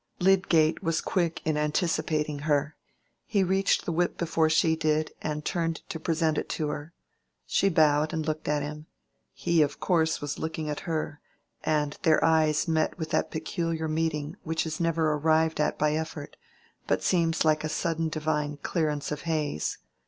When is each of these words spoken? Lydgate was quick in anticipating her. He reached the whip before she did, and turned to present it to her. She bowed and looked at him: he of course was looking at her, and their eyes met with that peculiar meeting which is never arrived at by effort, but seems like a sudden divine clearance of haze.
Lydgate 0.19 0.81
was 0.81 0.99
quick 0.99 1.43
in 1.45 1.57
anticipating 1.57 2.39
her. 2.49 2.75
He 3.27 3.43
reached 3.43 3.85
the 3.85 3.91
whip 3.91 4.17
before 4.17 4.49
she 4.49 4.75
did, 4.75 5.11
and 5.21 5.45
turned 5.45 5.87
to 5.89 5.99
present 5.99 6.39
it 6.39 6.49
to 6.57 6.69
her. 6.69 6.95
She 7.45 7.69
bowed 7.69 8.11
and 8.11 8.25
looked 8.25 8.47
at 8.47 8.63
him: 8.63 8.87
he 9.31 9.61
of 9.61 9.79
course 9.79 10.19
was 10.19 10.39
looking 10.39 10.67
at 10.71 10.79
her, 10.89 11.21
and 11.63 11.99
their 12.01 12.25
eyes 12.25 12.67
met 12.67 12.97
with 12.97 13.11
that 13.11 13.29
peculiar 13.29 13.87
meeting 13.87 14.37
which 14.41 14.65
is 14.65 14.79
never 14.79 15.11
arrived 15.13 15.59
at 15.59 15.77
by 15.77 15.93
effort, 15.93 16.35
but 16.87 17.03
seems 17.03 17.45
like 17.45 17.63
a 17.63 17.69
sudden 17.69 18.09
divine 18.09 18.57
clearance 18.57 19.11
of 19.11 19.21
haze. 19.29 19.77